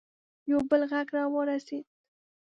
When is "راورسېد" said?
1.15-1.85